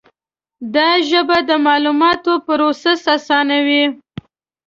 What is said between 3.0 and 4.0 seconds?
آسانوي.